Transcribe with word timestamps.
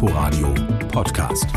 Inforadio 0.00 0.54
Podcast. 0.92 1.48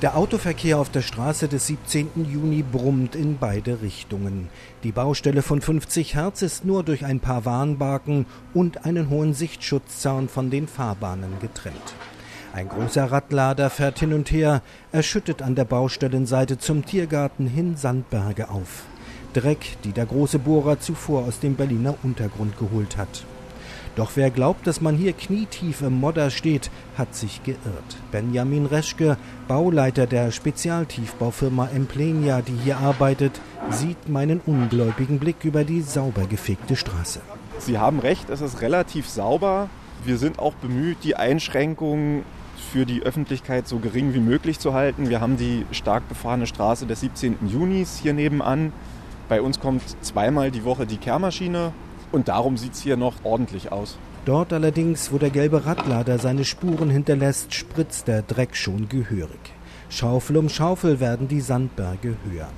Der 0.00 0.16
Autoverkehr 0.16 0.78
auf 0.78 0.88
der 0.88 1.02
Straße 1.02 1.48
des 1.48 1.66
17. 1.66 2.24
Juni 2.32 2.62
brummt 2.62 3.16
in 3.16 3.36
beide 3.36 3.82
Richtungen. 3.82 4.48
Die 4.82 4.92
Baustelle 4.92 5.42
von 5.42 5.60
50 5.60 6.14
Hertz 6.14 6.40
ist 6.40 6.64
nur 6.64 6.82
durch 6.82 7.04
ein 7.04 7.20
paar 7.20 7.44
Warnbarken 7.44 8.24
und 8.54 8.86
einen 8.86 9.10
hohen 9.10 9.34
Sichtschutzzaun 9.34 10.30
von 10.30 10.48
den 10.48 10.66
Fahrbahnen 10.66 11.38
getrennt. 11.38 11.76
Ein 12.54 12.70
großer 12.70 13.12
Radlader 13.12 13.68
fährt 13.68 13.98
hin 13.98 14.14
und 14.14 14.30
her, 14.30 14.62
er 14.90 15.02
schüttet 15.02 15.42
an 15.42 15.54
der 15.54 15.66
Baustellenseite 15.66 16.56
zum 16.56 16.86
Tiergarten 16.86 17.46
hin 17.46 17.76
Sandberge 17.76 18.48
auf. 18.48 18.84
Dreck, 19.32 19.76
die 19.84 19.92
der 19.92 20.06
große 20.06 20.38
Bohrer 20.38 20.80
zuvor 20.80 21.24
aus 21.24 21.40
dem 21.40 21.54
Berliner 21.54 21.94
Untergrund 22.02 22.58
geholt 22.58 22.96
hat. 22.96 23.24
Doch 23.96 24.12
wer 24.14 24.30
glaubt, 24.30 24.66
dass 24.66 24.80
man 24.80 24.96
hier 24.96 25.12
knietief 25.12 25.82
im 25.82 25.98
Modder 25.98 26.30
steht, 26.30 26.70
hat 26.96 27.14
sich 27.14 27.42
geirrt. 27.42 27.96
Benjamin 28.12 28.66
Reschke, 28.66 29.16
Bauleiter 29.48 30.06
der 30.06 30.30
Spezialtiefbaufirma 30.30 31.68
Emplenia, 31.74 32.40
die 32.40 32.56
hier 32.62 32.78
arbeitet, 32.78 33.40
sieht 33.70 34.08
meinen 34.08 34.40
ungläubigen 34.46 35.18
Blick 35.18 35.44
über 35.44 35.64
die 35.64 35.82
sauber 35.82 36.26
gefegte 36.26 36.76
Straße. 36.76 37.20
Sie 37.58 37.78
haben 37.78 37.98
recht, 37.98 38.30
es 38.30 38.40
ist 38.40 38.62
relativ 38.62 39.08
sauber. 39.08 39.68
Wir 40.04 40.18
sind 40.18 40.38
auch 40.38 40.54
bemüht, 40.54 40.98
die 41.02 41.16
Einschränkungen 41.16 42.22
für 42.72 42.86
die 42.86 43.02
Öffentlichkeit 43.02 43.66
so 43.66 43.78
gering 43.78 44.14
wie 44.14 44.20
möglich 44.20 44.58
zu 44.58 44.72
halten. 44.72 45.08
Wir 45.08 45.20
haben 45.20 45.36
die 45.36 45.66
stark 45.72 46.08
befahrene 46.08 46.46
Straße 46.46 46.86
des 46.86 47.00
17. 47.00 47.36
Junis 47.48 47.98
hier 48.00 48.14
nebenan. 48.14 48.72
Bei 49.30 49.40
uns 49.40 49.60
kommt 49.60 49.82
zweimal 50.04 50.50
die 50.50 50.64
Woche 50.64 50.86
die 50.86 50.96
Kehrmaschine 50.96 51.72
und 52.10 52.26
darum 52.26 52.56
sieht 52.56 52.74
es 52.74 52.82
hier 52.82 52.96
noch 52.96 53.14
ordentlich 53.22 53.70
aus. 53.70 53.96
Dort 54.24 54.52
allerdings, 54.52 55.12
wo 55.12 55.18
der 55.18 55.30
gelbe 55.30 55.66
Radlader 55.66 56.18
seine 56.18 56.44
Spuren 56.44 56.90
hinterlässt, 56.90 57.54
spritzt 57.54 58.08
der 58.08 58.22
Dreck 58.22 58.56
schon 58.56 58.88
gehörig. 58.88 59.38
Schaufel 59.88 60.36
um 60.36 60.48
Schaufel 60.48 60.98
werden 60.98 61.28
die 61.28 61.40
Sandberge 61.40 62.16
höher. 62.28 62.48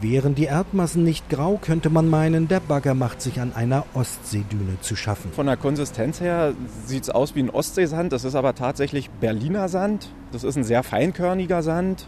Wären 0.00 0.36
die 0.36 0.44
Erdmassen 0.44 1.02
nicht 1.02 1.28
grau, 1.30 1.58
könnte 1.60 1.90
man 1.90 2.08
meinen, 2.08 2.46
der 2.46 2.60
Bagger 2.60 2.94
macht 2.94 3.20
sich 3.20 3.40
an 3.40 3.52
einer 3.52 3.84
Ostseedüne 3.94 4.80
zu 4.82 4.94
schaffen. 4.94 5.32
Von 5.32 5.46
der 5.46 5.56
Konsistenz 5.56 6.20
her 6.20 6.52
sieht 6.86 7.02
es 7.02 7.10
aus 7.10 7.34
wie 7.34 7.40
ein 7.40 7.50
Ostseesand, 7.50 8.12
das 8.12 8.22
ist 8.22 8.36
aber 8.36 8.54
tatsächlich 8.54 9.10
Berliner 9.10 9.68
Sand. 9.68 10.10
Das 10.30 10.44
ist 10.44 10.54
ein 10.54 10.64
sehr 10.64 10.84
feinkörniger 10.84 11.64
Sand 11.64 12.06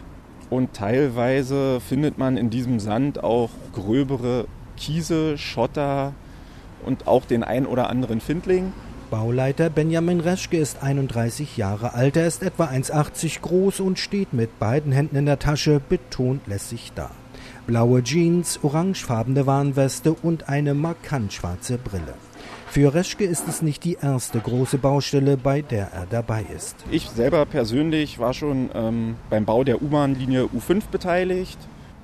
und 0.49 0.73
teilweise 0.73 1.79
findet 1.79 2.17
man 2.17 2.37
in 2.37 2.49
diesem 2.49 2.79
Sand 2.79 3.23
auch 3.23 3.49
gröbere 3.73 4.47
Kiese, 4.77 5.37
Schotter, 5.37 6.13
und 6.85 7.07
auch 7.07 7.25
den 7.25 7.43
ein 7.43 7.65
oder 7.65 7.89
anderen 7.89 8.21
Findling. 8.21 8.73
Bauleiter 9.09 9.69
Benjamin 9.69 10.19
Reschke 10.19 10.57
ist 10.57 10.83
31 10.83 11.57
Jahre 11.57 11.93
alt. 11.93 12.17
Er 12.17 12.27
ist 12.27 12.43
etwa 12.43 12.65
1,80 12.65 13.41
groß 13.41 13.79
und 13.79 13.99
steht 13.99 14.33
mit 14.33 14.59
beiden 14.59 14.91
Händen 14.91 15.15
in 15.15 15.25
der 15.25 15.39
Tasche 15.39 15.79
betont 15.79 16.45
lässig 16.47 16.91
da. 16.95 17.11
Blaue 17.67 18.03
Jeans, 18.03 18.59
orangefarbene 18.63 19.45
Warnweste 19.45 20.13
und 20.13 20.49
eine 20.49 20.73
markant 20.73 21.33
schwarze 21.33 21.77
Brille. 21.77 22.13
Für 22.69 22.93
Reschke 22.93 23.25
ist 23.25 23.47
es 23.47 23.61
nicht 23.61 23.83
die 23.83 23.97
erste 24.01 24.39
große 24.39 24.77
Baustelle, 24.77 25.37
bei 25.37 25.61
der 25.61 25.91
er 25.93 26.05
dabei 26.09 26.45
ist. 26.55 26.75
Ich 26.91 27.09
selber 27.09 27.45
persönlich 27.45 28.19
war 28.19 28.33
schon 28.33 28.69
ähm, 28.75 29.15
beim 29.29 29.45
Bau 29.45 29.63
der 29.63 29.81
U-Bahn-Linie 29.81 30.45
U5 30.45 30.83
beteiligt 30.91 31.57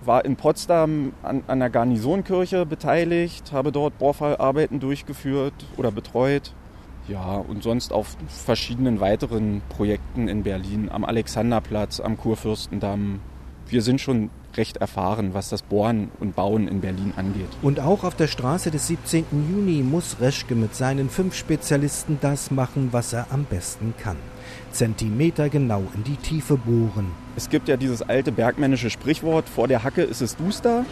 war 0.05 0.25
in 0.25 0.35
Potsdam 0.35 1.13
an, 1.23 1.43
an 1.47 1.59
der 1.59 1.69
Garnisonkirche 1.69 2.65
beteiligt, 2.65 3.51
habe 3.51 3.71
dort 3.71 3.97
Bohrfallarbeiten 3.97 4.79
durchgeführt 4.79 5.53
oder 5.77 5.91
betreut. 5.91 6.53
Ja, 7.07 7.35
und 7.35 7.63
sonst 7.63 7.91
auf 7.91 8.15
verschiedenen 8.27 9.01
weiteren 9.01 9.61
Projekten 9.69 10.27
in 10.27 10.43
Berlin, 10.43 10.89
am 10.89 11.03
Alexanderplatz, 11.03 11.99
am 11.99 12.17
Kurfürstendamm. 12.17 13.19
Wir 13.67 13.81
sind 13.81 14.01
schon 14.01 14.29
recht 14.55 14.77
erfahren, 14.77 15.33
was 15.33 15.49
das 15.49 15.61
Bohren 15.61 16.11
und 16.19 16.35
Bauen 16.35 16.67
in 16.67 16.81
Berlin 16.81 17.13
angeht. 17.15 17.47
Und 17.61 17.79
auch 17.79 18.03
auf 18.03 18.15
der 18.15 18.27
Straße 18.27 18.71
des 18.71 18.87
17. 18.87 19.25
Juni 19.49 19.81
muss 19.81 20.17
Reschke 20.19 20.55
mit 20.55 20.75
seinen 20.75 21.09
fünf 21.09 21.35
Spezialisten 21.35 22.17
das 22.21 22.51
machen, 22.51 22.89
was 22.91 23.13
er 23.13 23.27
am 23.31 23.45
besten 23.45 23.93
kann. 23.97 24.17
Zentimeter 24.71 25.49
genau 25.49 25.83
in 25.95 26.03
die 26.03 26.17
Tiefe 26.17 26.57
bohren. 26.57 27.11
Es 27.35 27.49
gibt 27.49 27.67
ja 27.67 27.77
dieses 27.77 28.01
alte 28.01 28.31
bergmännische 28.31 28.89
Sprichwort, 28.89 29.49
vor 29.49 29.67
der 29.67 29.83
Hacke 29.83 30.03
ist 30.03 30.21
es 30.21 30.35
duster. 30.35 30.85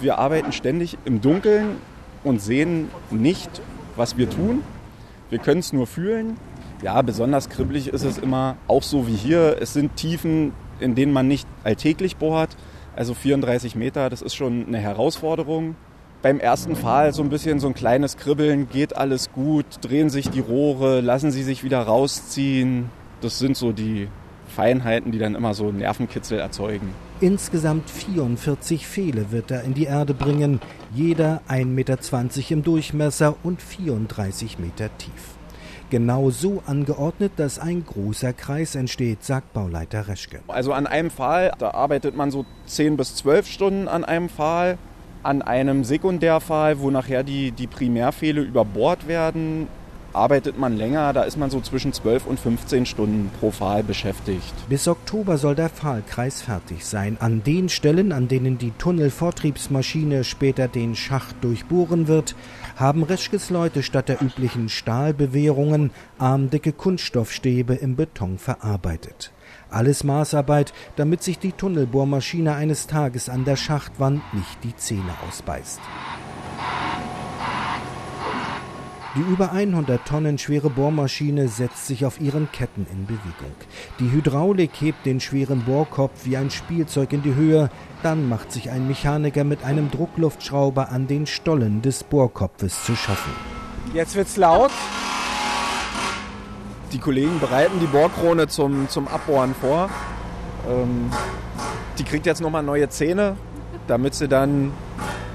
Wir 0.00 0.18
arbeiten 0.18 0.52
ständig 0.52 0.98
im 1.04 1.20
Dunkeln 1.20 1.76
und 2.24 2.40
sehen 2.40 2.88
nicht, 3.10 3.62
was 3.96 4.16
wir 4.16 4.30
tun. 4.30 4.62
Wir 5.30 5.38
können 5.38 5.60
es 5.60 5.72
nur 5.72 5.86
fühlen. 5.86 6.36
Ja, 6.82 7.00
besonders 7.02 7.48
kribbelig 7.48 7.88
ist 7.88 8.04
es 8.04 8.18
immer, 8.18 8.56
auch 8.66 8.82
so 8.82 9.06
wie 9.06 9.14
hier. 9.14 9.56
Es 9.60 9.72
sind 9.72 9.96
Tiefen, 9.96 10.52
in 10.82 10.94
denen 10.94 11.12
man 11.12 11.28
nicht 11.28 11.48
alltäglich 11.64 12.16
bohrt. 12.16 12.56
Also 12.94 13.14
34 13.14 13.74
Meter, 13.74 14.10
das 14.10 14.20
ist 14.20 14.34
schon 14.34 14.66
eine 14.66 14.78
Herausforderung. 14.78 15.76
Beim 16.20 16.38
ersten 16.38 16.76
Fall 16.76 17.12
so 17.12 17.22
ein 17.22 17.30
bisschen 17.30 17.58
so 17.58 17.66
ein 17.66 17.74
kleines 17.74 18.16
Kribbeln, 18.16 18.68
geht 18.68 18.96
alles 18.96 19.32
gut, 19.32 19.66
drehen 19.80 20.08
sich 20.08 20.30
die 20.30 20.40
Rohre, 20.40 21.00
lassen 21.00 21.30
sie 21.30 21.42
sich 21.42 21.64
wieder 21.64 21.80
rausziehen. 21.80 22.90
Das 23.20 23.38
sind 23.38 23.56
so 23.56 23.72
die 23.72 24.08
Feinheiten, 24.46 25.10
die 25.10 25.18
dann 25.18 25.34
immer 25.34 25.54
so 25.54 25.72
Nervenkitzel 25.72 26.38
erzeugen. 26.38 26.90
Insgesamt 27.20 27.88
44 27.88 28.86
Pfähle 28.86 29.32
wird 29.32 29.50
er 29.50 29.62
in 29.62 29.74
die 29.74 29.84
Erde 29.84 30.14
bringen, 30.14 30.60
jeder 30.94 31.40
1,20 31.48 31.64
Meter 31.66 31.98
im 32.50 32.62
Durchmesser 32.62 33.36
und 33.42 33.62
34 33.62 34.58
Meter 34.58 34.90
tief. 34.98 35.12
Genau 35.92 36.30
so 36.30 36.62
angeordnet, 36.64 37.32
dass 37.36 37.58
ein 37.58 37.84
großer 37.84 38.32
Kreis 38.32 38.76
entsteht, 38.76 39.22
sagt 39.22 39.52
Bauleiter 39.52 40.08
Reschke. 40.08 40.40
Also 40.48 40.72
an 40.72 40.86
einem 40.86 41.10
Pfahl, 41.10 41.52
da 41.58 41.72
arbeitet 41.72 42.16
man 42.16 42.30
so 42.30 42.46
10 42.64 42.96
bis 42.96 43.14
12 43.16 43.46
Stunden 43.46 43.88
an 43.88 44.02
einem 44.02 44.30
Pfahl. 44.30 44.78
An 45.22 45.42
einem 45.42 45.84
Sekundärpfahl, 45.84 46.80
wo 46.80 46.90
nachher 46.90 47.24
die, 47.24 47.52
die 47.52 47.66
Primärpfähle 47.66 48.40
überbohrt 48.40 49.06
werden, 49.06 49.68
arbeitet 50.12 50.58
man 50.58 50.76
länger, 50.76 51.12
da 51.12 51.22
ist 51.22 51.36
man 51.36 51.50
so 51.50 51.60
zwischen 51.60 51.92
12 51.92 52.26
und 52.26 52.40
15 52.40 52.86
Stunden 52.86 53.30
pro 53.38 53.50
Pfahl 53.50 53.82
beschäftigt. 53.82 54.54
Bis 54.68 54.88
Oktober 54.88 55.38
soll 55.38 55.54
der 55.54 55.68
Pfahlkreis 55.68 56.42
fertig 56.42 56.84
sein. 56.84 57.16
An 57.20 57.42
den 57.42 57.68
Stellen, 57.68 58.12
an 58.12 58.28
denen 58.28 58.58
die 58.58 58.72
Tunnelvortriebsmaschine 58.72 60.24
später 60.24 60.68
den 60.68 60.94
Schacht 60.94 61.36
durchbohren 61.42 62.08
wird, 62.08 62.34
haben 62.76 63.02
Reschkes 63.02 63.50
Leute 63.50 63.82
statt 63.82 64.08
der 64.08 64.22
üblichen 64.22 64.68
Stahlbewehrungen 64.68 65.90
armdicke 66.18 66.72
Kunststoffstäbe 66.72 67.74
im 67.74 67.96
Beton 67.96 68.38
verarbeitet. 68.38 69.32
Alles 69.70 70.04
Maßarbeit, 70.04 70.72
damit 70.96 71.22
sich 71.22 71.38
die 71.38 71.52
Tunnelbohrmaschine 71.52 72.54
eines 72.54 72.86
Tages 72.86 73.28
an 73.28 73.44
der 73.44 73.56
Schachtwand 73.56 74.22
nicht 74.34 74.64
die 74.64 74.76
Zähne 74.76 75.14
ausbeißt. 75.26 75.80
Die 79.14 79.20
über 79.20 79.52
100 79.52 80.06
Tonnen 80.06 80.38
schwere 80.38 80.70
Bohrmaschine 80.70 81.46
setzt 81.46 81.86
sich 81.86 82.06
auf 82.06 82.18
ihren 82.18 82.50
Ketten 82.50 82.86
in 82.90 83.04
Bewegung. 83.04 83.52
Die 84.00 84.10
Hydraulik 84.10 84.70
hebt 84.80 85.04
den 85.04 85.20
schweren 85.20 85.64
Bohrkopf 85.64 86.24
wie 86.24 86.38
ein 86.38 86.50
Spielzeug 86.50 87.12
in 87.12 87.22
die 87.22 87.34
Höhe, 87.34 87.68
dann 88.02 88.26
macht 88.26 88.50
sich 88.50 88.70
ein 88.70 88.88
Mechaniker 88.88 89.44
mit 89.44 89.64
einem 89.64 89.90
Druckluftschrauber 89.90 90.88
an 90.88 91.08
den 91.08 91.26
Stollen 91.26 91.82
des 91.82 92.04
Bohrkopfes 92.04 92.84
zu 92.84 92.96
schaffen. 92.96 93.32
Jetzt 93.92 94.14
wird's 94.14 94.38
laut. 94.38 94.70
Die 96.94 96.98
Kollegen 96.98 97.38
bereiten 97.38 97.80
die 97.80 97.86
Bohrkrone 97.86 98.48
zum, 98.48 98.88
zum 98.88 99.08
Abbohren 99.08 99.54
vor. 99.54 99.90
Ähm, 100.66 101.10
die 101.98 102.04
kriegt 102.04 102.24
jetzt 102.24 102.40
nochmal 102.40 102.62
neue 102.62 102.88
Zähne, 102.88 103.36
damit 103.88 104.14
sie 104.14 104.28
dann 104.28 104.72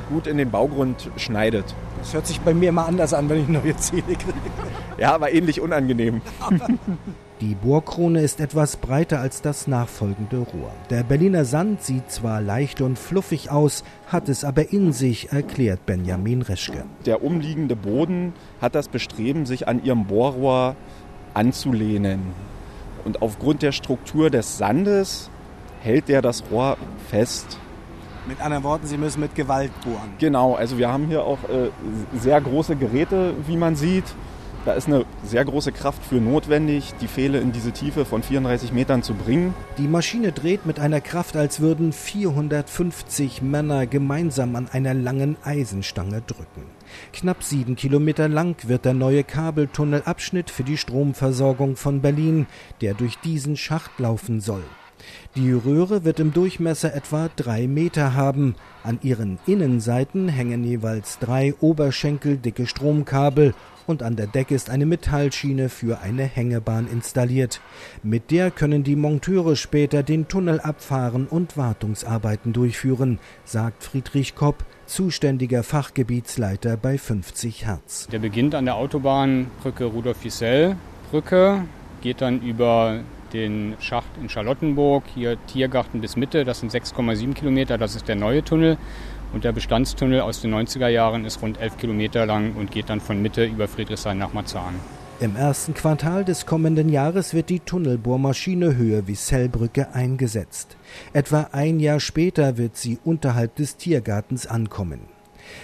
gut 0.10 0.26
in 0.26 0.38
den 0.38 0.50
Baugrund 0.50 1.12
schneidet. 1.18 1.76
Das 2.00 2.14
hört 2.14 2.28
sich 2.28 2.40
bei 2.42 2.54
mir 2.54 2.70
immer 2.70 2.86
anders 2.86 3.14
an, 3.14 3.30
wenn 3.30 3.42
ich 3.42 3.48
neue 3.48 3.76
Zähne 3.78 4.04
kriege. 4.04 4.34
Ja, 4.98 5.14
aber 5.14 5.32
ähnlich 5.34 5.62
unangenehm. 5.62 6.22
Die 7.42 7.54
Bohrkrone 7.54 8.22
ist 8.22 8.40
etwas 8.40 8.78
breiter 8.78 9.20
als 9.20 9.44
das 9.44 9.68
nachfolgende 9.68 10.38
Rohr. 10.38 10.72
Der 10.90 11.04
Berliner 11.04 11.46
Sand 11.46 11.84
sieht 11.84 12.10
zwar 12.10 12.42
leicht 12.42 12.82
und 12.82 12.98
fluffig 12.98 13.52
aus, 13.52 13.84
hat 14.08 14.28
es 14.28 14.44
aber 14.44 14.72
in 14.74 14.92
sich, 14.92 15.32
erklärt 15.32 15.86
Benjamin 15.86 16.42
Reschke. 16.42 16.86
Der 17.06 17.24
umliegende 17.24 17.76
Boden 17.76 18.34
hat 18.60 18.74
das 18.74 18.88
Bestreben, 18.88 19.46
sich 19.46 19.68
an 19.68 19.84
ihrem 19.84 20.06
Bohrrohr 20.06 20.76
anzulehnen. 21.36 22.22
Und 23.06 23.22
aufgrund 23.22 23.62
der 23.62 23.72
Struktur 23.72 24.32
des 24.32 24.58
Sandes 24.58 25.30
hält 25.82 26.10
der 26.10 26.24
das 26.24 26.44
Rohr 26.50 26.76
fest. 27.08 27.60
Mit 28.28 28.42
anderen 28.42 28.64
Worten, 28.64 28.88
Sie 28.88 28.98
müssen 28.98 29.22
mit 29.22 29.36
Gewalt 29.36 29.72
bohren. 29.84 30.12
Genau, 30.20 30.56
also 30.56 30.78
wir 30.78 30.92
haben 30.92 31.08
hier 31.08 31.24
auch 31.24 31.40
äh, 31.44 31.70
sehr 32.20 32.42
große 32.42 32.76
Geräte, 32.76 33.34
wie 33.48 33.56
man 33.56 33.76
sieht. 33.76 34.04
Da 34.68 34.74
ist 34.74 34.88
eine 34.88 35.06
sehr 35.24 35.46
große 35.46 35.72
Kraft 35.72 36.04
für 36.04 36.16
notwendig, 36.16 36.94
die 37.00 37.08
Pfähle 37.08 37.40
in 37.40 37.54
diese 37.54 37.72
Tiefe 37.72 38.04
von 38.04 38.22
34 38.22 38.74
Metern 38.74 39.02
zu 39.02 39.14
bringen. 39.14 39.54
Die 39.78 39.88
Maschine 39.88 40.34
dreht 40.34 40.66
mit 40.66 40.78
einer 40.78 41.00
Kraft, 41.00 41.38
als 41.38 41.62
würden 41.62 41.94
450 41.94 43.42
Männer 43.42 43.88
gemeinsam 43.88 44.58
an 44.58 44.68
einer 44.70 44.94
langen 44.94 45.38
Eisenstange 45.42 46.22
drücken. 46.22 46.64
Knapp 47.14 47.44
sieben 47.44 47.78
Kilometer 47.78 48.28
lang 48.28 48.68
wird 48.68 48.84
der 48.84 48.94
neue 48.94 49.24
Kabeltunnelabschnitt 49.24 50.50
für 50.50 50.66
die 50.66 50.76
Stromversorgung 50.76 51.78
von 51.78 52.02
Berlin, 52.02 52.46
der 52.82 52.94
durch 52.94 53.18
diesen 53.20 53.56
Schacht 53.56 53.98
laufen 54.00 54.42
soll. 54.42 54.64
Die 55.36 55.52
Röhre 55.52 56.04
wird 56.04 56.20
im 56.20 56.34
Durchmesser 56.34 56.96
etwa 56.96 57.30
drei 57.36 57.68
Meter 57.68 58.14
haben. 58.14 58.56
An 58.84 59.00
ihren 59.04 59.40
Innenseiten 59.46 60.30
hängen 60.30 60.64
jeweils 60.64 61.20
drei 61.20 61.54
oberschenkeldicke 61.60 62.66
Stromkabel 62.66 63.54
und 63.88 64.04
an 64.04 64.16
der 64.16 64.28
Decke 64.28 64.54
ist 64.54 64.70
eine 64.70 64.86
Metallschiene 64.86 65.70
für 65.70 66.00
eine 66.02 66.24
Hängebahn 66.24 66.88
installiert. 66.92 67.62
Mit 68.04 68.32
der 68.32 68.52
können 68.52 68.84
die 68.84 68.96
Monteure 68.96 69.56
später 69.56 70.04
den 70.04 70.28
Tunnel 70.28 70.60
abfahren 70.60 71.26
und 71.26 71.58
Wartungsarbeiten 71.58 72.54
durchführen, 72.54 73.20
sagt 73.46 73.84
Friedrich 73.84 74.36
Kopp, 74.36 74.66
zuständiger 74.86 75.64
Fachgebietsleiter 75.64 76.78
bei 76.78 76.98
50 76.98 77.66
Hertz. 77.66 78.08
Der 78.08 78.20
beginnt 78.20 78.56
an 78.56 78.66
der 78.66 78.76
Autobahnbrücke 78.76 79.86
Rudolf-Wiesel-Brücke, 79.86 81.64
geht 82.02 82.22
dann 82.22 82.42
über 82.42 83.02
den 83.34 83.76
Schacht 83.80 84.10
in 84.22 84.30
Charlottenburg, 84.30 85.04
hier 85.14 85.38
Tiergarten 85.48 86.02
bis 86.02 86.16
Mitte, 86.16 86.46
das 86.46 86.60
sind 86.60 86.72
6,7 86.72 87.34
Kilometer, 87.34 87.78
das 87.78 87.96
ist 87.96 88.08
der 88.08 88.16
neue 88.16 88.44
Tunnel. 88.44 88.78
Und 89.34 89.44
der 89.44 89.52
Bestandstunnel 89.52 90.22
aus 90.22 90.42
den 90.42 90.54
90er 90.54 90.88
Jahren 90.88 91.26
ist 91.26 91.42
rund 91.42 91.60
11 91.60 91.78
Kilometer 91.78 92.26
lang 92.26 92.56
und 92.56 92.72
geht 92.72 92.90
dann 92.90 93.02
von 93.02 93.22
Mitte 93.22 93.44
über 93.46 93.68
Friedrichshain 93.68 94.18
nach 94.18 94.34
Marzahn. 94.34 94.76
Im 95.20 95.36
ersten 95.36 95.74
Quartal 95.74 96.24
des 96.24 96.46
kommenden 96.46 96.90
Jahres 96.90 97.34
wird 97.34 97.50
die 97.50 97.60
Tunnelbohrmaschine 97.60 98.76
Höhe 98.76 99.08
Wissellbrücke 99.08 99.94
eingesetzt. 99.94 100.78
Etwa 101.12 101.50
ein 101.52 101.80
Jahr 101.80 102.00
später 102.00 102.58
wird 102.58 102.78
sie 102.78 103.00
unterhalb 103.04 103.56
des 103.56 103.78
Tiergartens 103.78 104.46
ankommen. 104.46 105.17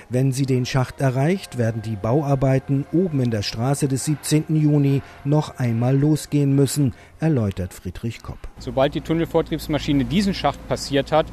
Wenn 0.09 0.31
sie 0.31 0.45
den 0.45 0.65
Schacht 0.65 1.01
erreicht, 1.01 1.57
werden 1.57 1.81
die 1.81 1.95
Bauarbeiten 1.95 2.85
oben 2.91 3.21
in 3.21 3.31
der 3.31 3.41
Straße 3.41 3.87
des 3.87 4.05
17. 4.05 4.45
Juni 4.55 5.01
noch 5.23 5.57
einmal 5.57 5.97
losgehen 5.97 6.55
müssen, 6.55 6.93
erläutert 7.19 7.73
Friedrich 7.73 8.21
Kopp. 8.21 8.39
Sobald 8.59 8.95
die 8.95 9.01
Tunnelvortriebsmaschine 9.01 10.05
diesen 10.05 10.33
Schacht 10.33 10.65
passiert 10.67 11.11
hat, 11.11 11.25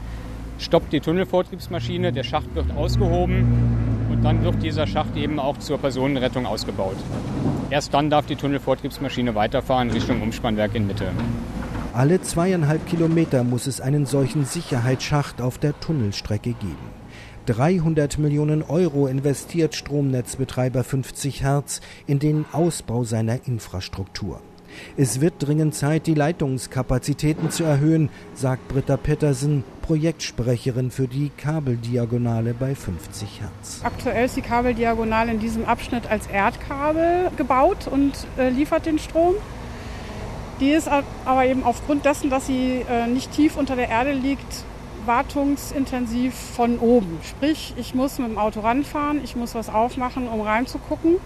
stoppt 0.58 0.92
die 0.92 1.00
Tunnelvortriebsmaschine, 1.00 2.12
der 2.12 2.24
Schacht 2.24 2.54
wird 2.54 2.70
ausgehoben 2.72 4.08
und 4.10 4.22
dann 4.24 4.42
wird 4.44 4.62
dieser 4.62 4.86
Schacht 4.86 5.16
eben 5.16 5.38
auch 5.38 5.58
zur 5.58 5.78
Personenrettung 5.78 6.46
ausgebaut. 6.46 6.96
Erst 7.70 7.94
dann 7.94 8.10
darf 8.10 8.26
die 8.26 8.36
Tunnelvortriebsmaschine 8.36 9.34
weiterfahren 9.34 9.90
Richtung 9.90 10.22
Umspannwerk 10.22 10.74
in 10.74 10.86
Mitte. 10.86 11.06
Alle 11.92 12.20
zweieinhalb 12.20 12.86
Kilometer 12.86 13.42
muss 13.42 13.66
es 13.66 13.80
einen 13.80 14.06
solchen 14.06 14.44
Sicherheitsschacht 14.44 15.40
auf 15.40 15.58
der 15.58 15.78
Tunnelstrecke 15.80 16.52
geben. 16.52 16.89
300 17.50 18.16
Millionen 18.18 18.62
Euro 18.62 19.08
investiert 19.08 19.74
Stromnetzbetreiber 19.74 20.84
50 20.84 21.42
Hertz 21.42 21.80
in 22.06 22.20
den 22.20 22.44
Ausbau 22.52 23.02
seiner 23.02 23.44
Infrastruktur. 23.44 24.40
Es 24.96 25.20
wird 25.20 25.34
dringend 25.38 25.74
Zeit, 25.74 26.06
die 26.06 26.14
Leitungskapazitäten 26.14 27.50
zu 27.50 27.64
erhöhen, 27.64 28.08
sagt 28.34 28.68
Britta 28.68 28.96
Pettersen, 28.96 29.64
Projektsprecherin 29.82 30.92
für 30.92 31.08
die 31.08 31.32
Kabeldiagonale 31.36 32.54
bei 32.54 32.76
50 32.76 33.40
Hertz. 33.40 33.80
Aktuell 33.82 34.26
ist 34.26 34.36
die 34.36 34.42
Kabeldiagonale 34.42 35.32
in 35.32 35.40
diesem 35.40 35.64
Abschnitt 35.64 36.08
als 36.08 36.28
Erdkabel 36.28 37.32
gebaut 37.36 37.88
und 37.90 38.12
äh, 38.38 38.50
liefert 38.50 38.86
den 38.86 39.00
Strom. 39.00 39.34
Die 40.60 40.70
ist 40.70 40.88
aber 41.24 41.46
eben 41.46 41.64
aufgrund 41.64 42.04
dessen, 42.04 42.30
dass 42.30 42.46
sie 42.46 42.84
äh, 42.88 43.08
nicht 43.08 43.32
tief 43.32 43.56
unter 43.56 43.74
der 43.74 43.88
Erde 43.88 44.12
liegt, 44.12 44.64
wartungsintensiv 45.06 46.34
von 46.34 46.78
oben. 46.78 47.18
Sprich, 47.22 47.74
ich 47.76 47.94
muss 47.94 48.18
mit 48.18 48.28
dem 48.28 48.38
Auto 48.38 48.60
ranfahren, 48.60 49.20
ich 49.22 49.36
muss 49.36 49.54
was 49.54 49.68
aufmachen, 49.68 50.28
um 50.28 50.40
reinzugucken. 50.40 51.16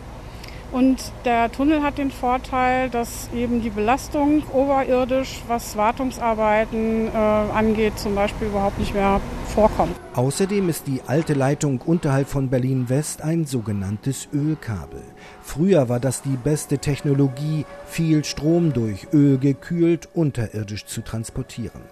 Und 0.75 1.13
der 1.25 1.53
Tunnel 1.53 1.85
hat 1.85 1.99
den 1.99 2.11
Vorteil, 2.11 2.91
dass 2.91 3.29
eben 3.33 3.63
die 3.63 3.71
Belastung 3.71 4.43
oberirdisch, 4.53 5.41
was 5.47 5.77
Wartungsarbeiten 5.77 7.07
äh, 7.07 7.17
angeht, 7.17 7.97
zum 7.97 8.17
Beispiel 8.17 8.49
überhaupt 8.49 8.81
nicht 8.81 8.93
mehr 8.93 9.21
vorkommt. 9.55 9.95
Außerdem 10.15 10.69
ist 10.69 10.89
die 10.89 11.01
alte 11.07 11.35
Leitung 11.35 11.81
unterhalb 11.81 12.29
von 12.29 12.51
Berlin 12.51 12.89
West 12.89 13.23
ein 13.23 13.45
sogenanntes 13.45 14.29
Ölkabel. 14.33 15.03
Früher 15.43 15.89
war 15.89 16.01
das 16.01 16.23
die 16.23 16.37
beste 16.37 16.79
Technologie, 16.79 17.67
viel 17.87 18.25
Strom 18.25 18.73
durch 18.73 19.07
Öl 19.13 19.39
gekühlt 19.39 20.09
unterirdisch 20.13 20.87
zu 20.87 21.03
transportieren. 21.03 21.83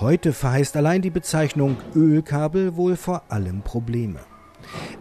Heute 0.00 0.32
verheißt 0.32 0.76
allein 0.76 1.02
die 1.02 1.10
Bezeichnung 1.10 1.76
Ölkabel 1.94 2.76
wohl 2.76 2.96
vor 2.96 3.22
allem 3.28 3.62
Probleme. 3.62 4.18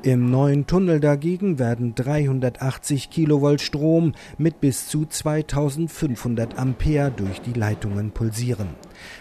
Im 0.04 0.30
neuen 0.30 0.68
Tunnel 0.68 1.00
dagegen 1.00 1.58
werden 1.58 1.96
380 1.96 3.10
Kilovolt 3.10 3.62
Strom 3.62 4.14
mit 4.38 4.60
bis 4.62 4.88
zu 4.88 5.06
2500 5.06 6.60
Ampere 6.60 7.12
durch 7.12 7.42
die 7.42 7.54
Leitungen 7.54 8.12
pulsieren. 8.12 8.70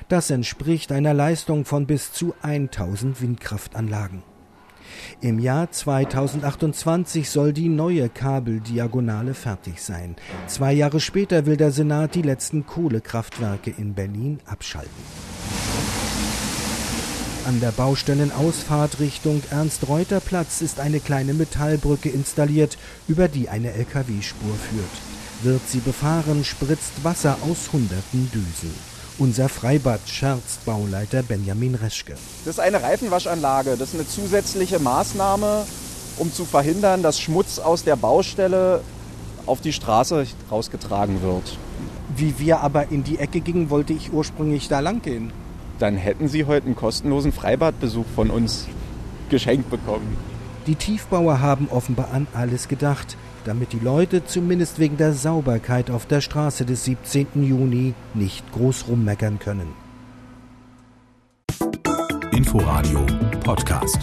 Das 0.08 0.30
entspricht 0.30 0.92
einer 0.92 1.14
Leistung 1.14 1.64
von 1.64 1.86
bis 1.86 2.12
zu 2.12 2.34
1000 2.42 3.22
Windkraftanlagen. 3.22 4.31
Im 5.20 5.38
Jahr 5.38 5.70
2028 5.70 7.28
soll 7.28 7.52
die 7.52 7.68
neue 7.68 8.08
Kabeldiagonale 8.08 9.34
fertig 9.34 9.82
sein. 9.82 10.16
Zwei 10.46 10.72
Jahre 10.72 11.00
später 11.00 11.46
will 11.46 11.56
der 11.56 11.72
Senat 11.72 12.14
die 12.14 12.22
letzten 12.22 12.66
Kohlekraftwerke 12.66 13.72
in 13.76 13.94
Berlin 13.94 14.40
abschalten. 14.46 14.90
An 17.44 17.60
der 17.60 17.72
Baustellenausfahrt 17.72 19.00
Richtung 19.00 19.42
Ernst-Reuter-Platz 19.50 20.60
ist 20.60 20.78
eine 20.78 21.00
kleine 21.00 21.34
Metallbrücke 21.34 22.08
installiert, 22.08 22.78
über 23.08 23.26
die 23.26 23.48
eine 23.48 23.72
Lkw-Spur 23.72 24.54
führt. 24.54 25.42
Wird 25.42 25.68
sie 25.68 25.80
befahren, 25.80 26.44
spritzt 26.44 27.02
Wasser 27.02 27.36
aus 27.42 27.72
hunderten 27.72 28.30
Düsen. 28.30 28.91
Unser 29.18 29.48
Freibad 29.48 30.00
scherzt 30.06 30.64
Bauleiter 30.64 31.22
Benjamin 31.22 31.74
Reschke. 31.74 32.14
Das 32.44 32.54
ist 32.54 32.60
eine 32.60 32.82
Reifenwaschanlage. 32.82 33.76
Das 33.76 33.90
ist 33.90 33.94
eine 33.94 34.08
zusätzliche 34.08 34.78
Maßnahme, 34.78 35.64
um 36.16 36.32
zu 36.32 36.44
verhindern, 36.44 37.02
dass 37.02 37.20
Schmutz 37.20 37.58
aus 37.58 37.84
der 37.84 37.96
Baustelle 37.96 38.80
auf 39.46 39.60
die 39.60 39.72
Straße 39.72 40.26
rausgetragen 40.50 41.22
wird. 41.22 41.58
Wie 42.16 42.38
wir 42.38 42.60
aber 42.60 42.90
in 42.90 43.04
die 43.04 43.18
Ecke 43.18 43.40
gingen, 43.40 43.70
wollte 43.70 43.92
ich 43.92 44.12
ursprünglich 44.12 44.68
da 44.68 44.80
lang 44.80 45.02
gehen 45.02 45.32
dann 45.82 45.96
hätten 45.96 46.28
Sie 46.28 46.44
heute 46.44 46.66
einen 46.66 46.76
kostenlosen 46.76 47.32
Freibadbesuch 47.32 48.06
von 48.14 48.30
uns 48.30 48.68
geschenkt 49.30 49.68
bekommen. 49.68 50.16
Die 50.68 50.76
Tiefbauer 50.76 51.40
haben 51.40 51.68
offenbar 51.68 52.12
an 52.12 52.28
alles 52.34 52.68
gedacht, 52.68 53.16
damit 53.44 53.72
die 53.72 53.78
Leute 53.78 54.24
zumindest 54.24 54.78
wegen 54.78 54.96
der 54.96 55.12
Sauberkeit 55.12 55.90
auf 55.90 56.06
der 56.06 56.20
Straße 56.20 56.64
des 56.64 56.84
17. 56.84 57.26
Juni 57.42 57.94
nicht 58.14 58.44
groß 58.52 58.86
rummeckern 58.88 59.38
können. 59.38 59.68
Inforadio 62.32 63.06
Podcast. 63.44 63.98